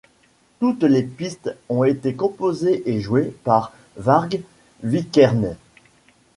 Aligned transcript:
Toutes 0.59 0.81
les 0.81 1.03
pistes 1.03 1.55
ont 1.69 1.83
été 1.83 2.15
composées 2.15 2.81
et 2.89 2.99
jouées 3.01 3.35
par 3.43 3.71
Varg 3.97 4.41
Vikernes. 4.81 5.55